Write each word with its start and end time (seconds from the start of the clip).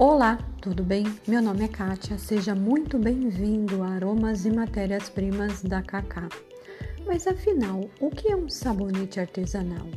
Olá, 0.00 0.38
tudo 0.62 0.84
bem? 0.84 1.12
Meu 1.26 1.42
nome 1.42 1.64
é 1.64 1.66
Kátia, 1.66 2.16
seja 2.18 2.54
muito 2.54 2.96
bem-vindo 2.96 3.82
a 3.82 3.94
Aromas 3.94 4.46
e 4.46 4.50
Matérias-Primas 4.52 5.64
da 5.64 5.82
Cacá. 5.82 6.28
Mas 7.04 7.26
afinal, 7.26 7.80
o 7.98 8.08
que 8.08 8.30
é 8.30 8.36
um 8.36 8.48
sabonete 8.48 9.18
artesanal? 9.18 9.88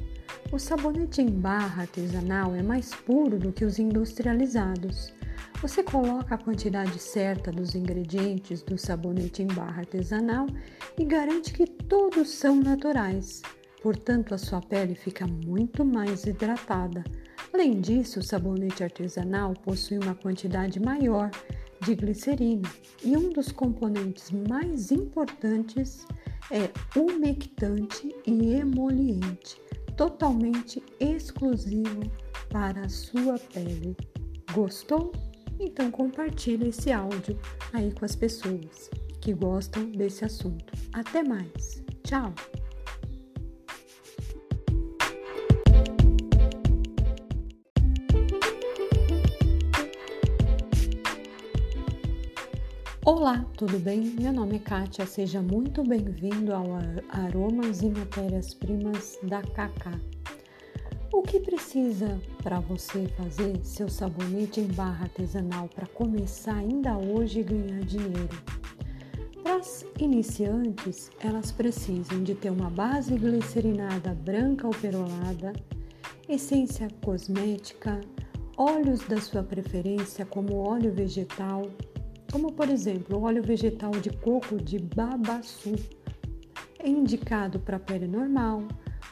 O 0.51 0.57
sabonete 0.57 1.21
em 1.21 1.29
barra 1.29 1.83
artesanal 1.83 2.55
é 2.55 2.63
mais 2.63 2.95
puro 2.95 3.37
do 3.37 3.53
que 3.53 3.63
os 3.63 3.77
industrializados. 3.77 5.13
Você 5.61 5.83
coloca 5.83 6.33
a 6.33 6.39
quantidade 6.39 6.97
certa 6.97 7.51
dos 7.51 7.75
ingredientes 7.75 8.63
do 8.63 8.79
sabonete 8.79 9.43
em 9.43 9.47
barra 9.53 9.81
artesanal 9.81 10.47
e 10.97 11.05
garante 11.05 11.53
que 11.53 11.67
todos 11.67 12.27
são 12.27 12.55
naturais. 12.55 13.43
Portanto, 13.83 14.33
a 14.33 14.39
sua 14.39 14.61
pele 14.61 14.95
fica 14.95 15.27
muito 15.27 15.85
mais 15.85 16.25
hidratada 16.25 17.03
Além 17.53 17.81
disso, 17.81 18.19
o 18.19 18.23
sabonete 18.23 18.83
artesanal 18.83 19.53
possui 19.53 19.97
uma 19.97 20.15
quantidade 20.15 20.79
maior 20.79 21.29
de 21.81 21.95
glicerina 21.95 22.69
e 23.03 23.17
um 23.17 23.29
dos 23.29 23.51
componentes 23.51 24.31
mais 24.47 24.91
importantes 24.91 26.05
é 26.51 26.69
umectante 26.97 28.13
e 28.25 28.53
emoliente, 28.53 29.59
totalmente 29.97 30.83
exclusivo 30.99 32.01
para 32.49 32.81
a 32.81 32.89
sua 32.89 33.39
pele. 33.53 33.95
Gostou? 34.53 35.11
Então 35.59 35.91
compartilhe 35.91 36.69
esse 36.69 36.91
áudio 36.91 37.39
aí 37.71 37.91
com 37.93 38.05
as 38.05 38.15
pessoas 38.15 38.89
que 39.21 39.33
gostam 39.33 39.85
desse 39.91 40.25
assunto. 40.25 40.73
Até 40.93 41.23
mais. 41.23 41.83
Tchau. 42.03 42.33
Olá, 53.03 53.43
tudo 53.57 53.79
bem? 53.79 54.13
Meu 54.19 54.31
nome 54.31 54.57
é 54.57 54.59
Kátia, 54.59 55.07
seja 55.07 55.41
muito 55.41 55.83
bem-vindo 55.83 56.53
ao 56.53 56.67
Aromas 57.09 57.81
e 57.81 57.89
Matérias-Primas 57.89 59.17
da 59.23 59.41
Cacá. 59.41 59.99
O 61.11 61.23
que 61.23 61.39
precisa 61.39 62.21
para 62.43 62.59
você 62.59 63.07
fazer 63.17 63.59
seu 63.63 63.89
sabonete 63.89 64.59
em 64.59 64.67
barra 64.67 65.05
artesanal 65.05 65.67
para 65.67 65.87
começar 65.87 66.53
ainda 66.53 66.95
hoje 66.95 67.39
e 67.39 67.43
ganhar 67.43 67.79
dinheiro? 67.79 68.37
Para 69.41 69.55
as 69.55 69.83
iniciantes, 69.97 71.09
elas 71.19 71.51
precisam 71.51 72.21
de 72.21 72.35
ter 72.35 72.51
uma 72.51 72.69
base 72.69 73.17
glicerinada 73.17 74.13
branca 74.13 74.67
ou 74.67 74.73
perolada, 74.75 75.53
essência 76.29 76.87
cosmética, 77.03 77.99
óleos 78.55 78.99
da 79.07 79.19
sua 79.19 79.41
preferência 79.41 80.23
como 80.23 80.57
óleo 80.57 80.93
vegetal, 80.93 81.67
como 82.51 82.53
por 82.53 82.69
exemplo 82.69 83.17
o 83.17 83.23
óleo 83.23 83.41
vegetal 83.41 83.91
de 83.91 84.09
coco 84.09 84.57
de 84.57 84.77
babaçu. 84.79 85.75
É 86.79 86.89
indicado 86.89 87.59
para 87.59 87.79
pele 87.79 88.07
normal, 88.07 88.63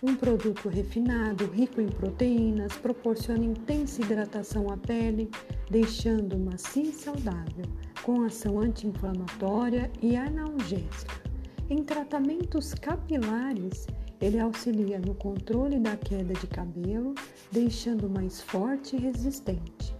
um 0.03 0.15
produto 0.15 0.67
refinado, 0.67 1.45
rico 1.45 1.79
em 1.79 1.87
proteínas, 1.87 2.73
proporciona 2.77 3.45
intensa 3.45 4.01
hidratação 4.01 4.69
à 4.69 4.77
pele, 4.77 5.29
deixando 5.69 6.37
macia 6.37 6.83
e 6.83 6.91
saudável, 6.91 7.65
com 8.03 8.23
ação 8.23 8.59
anti-inflamatória 8.59 9.91
e 10.01 10.15
analgésica. 10.15 11.21
Em 11.69 11.83
tratamentos 11.83 12.73
capilares, 12.73 13.87
ele 14.19 14.39
auxilia 14.39 14.99
no 14.99 15.13
controle 15.15 15.79
da 15.79 15.95
queda 15.95 16.33
de 16.33 16.47
cabelo, 16.47 17.13
deixando 17.51 18.09
mais 18.09 18.41
forte 18.41 18.95
e 18.95 18.99
resistente. 18.99 19.98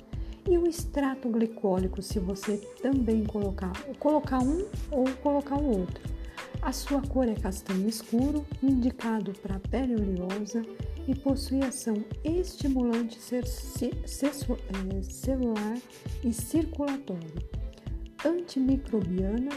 E 0.50 0.58
o 0.58 0.68
extrato 0.68 1.30
glicólico, 1.30 2.02
se 2.02 2.18
você 2.18 2.58
também 2.82 3.24
colocar, 3.24 3.72
colocar 4.00 4.40
um 4.40 4.66
ou 4.90 5.08
colocar 5.22 5.56
o 5.56 5.82
outro. 5.82 6.02
A 6.60 6.72
sua 6.72 7.04
cor 7.04 7.28
é 7.28 7.36
castanho 7.36 7.88
escuro, 7.88 8.44
indicado 8.62 9.32
para 9.44 9.60
pele 9.60 9.94
oleosa 9.94 10.66
e 11.08 11.14
possui 11.14 11.62
ação 11.62 12.04
estimulante 12.24 13.20
é, 13.36 13.44
celular 15.04 15.78
e 16.24 16.34
circulatória, 16.34 17.32
antimicrobiana 18.26 19.52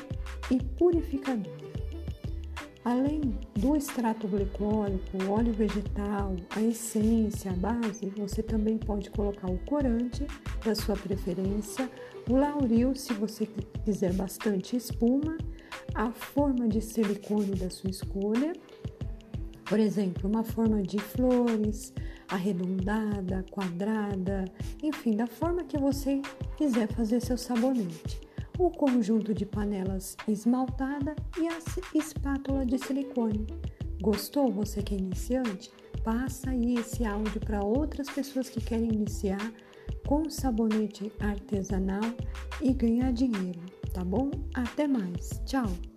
e 0.50 0.62
purificadora. 0.62 1.72
Além 2.84 3.38
do 3.54 3.76
extrato 3.76 4.26
glicólico, 4.26 5.16
o 5.22 5.31
óleo 5.31 5.53
vegetal, 5.53 6.34
a 6.50 6.60
essência, 6.60 7.53
a 7.53 7.54
base, 7.54 8.06
você 8.16 8.43
também 8.43 8.76
pode 8.76 9.09
colocar 9.10 9.48
o 9.48 9.59
corante 9.59 10.26
da 10.65 10.75
sua 10.75 10.97
preferência, 10.97 11.88
o 12.28 12.34
lauril, 12.34 12.92
se 12.97 13.12
você 13.12 13.47
quiser 13.84 14.12
bastante 14.15 14.76
espuma, 14.76 15.38
a 15.94 16.10
forma 16.10 16.66
de 16.66 16.81
silicone 16.81 17.54
da 17.54 17.71
sua 17.71 17.88
escolha, 17.88 18.53
por 19.65 19.78
exemplo, 19.78 20.28
uma 20.28 20.42
forma 20.42 20.82
de 20.82 20.98
flores, 20.98 21.94
arredondada, 22.28 23.44
quadrada, 23.53 24.44
enfim, 24.82 25.15
da 25.15 25.28
forma 25.28 25.62
que 25.62 25.78
você 25.78 26.21
quiser 26.56 26.88
fazer 26.88 27.21
seu 27.21 27.38
sabonete 27.38 28.31
o 28.66 28.70
conjunto 28.70 29.34
de 29.34 29.44
panelas 29.44 30.16
esmaltada 30.28 31.16
e 31.38 31.48
a 31.48 31.58
espátula 31.94 32.64
de 32.64 32.78
silicone. 32.78 33.46
Gostou 34.00 34.52
você 34.52 34.82
que 34.82 34.94
é 34.94 34.98
iniciante? 34.98 35.70
Passa 36.04 36.50
aí 36.50 36.74
esse 36.74 37.04
áudio 37.04 37.40
para 37.40 37.64
outras 37.64 38.08
pessoas 38.08 38.48
que 38.48 38.60
querem 38.60 38.92
iniciar 38.92 39.52
com 40.06 40.28
sabonete 40.28 41.12
artesanal 41.20 42.02
e 42.60 42.72
ganhar 42.72 43.12
dinheiro, 43.12 43.60
tá 43.92 44.04
bom? 44.04 44.30
Até 44.54 44.86
mais. 44.86 45.40
Tchau. 45.44 45.91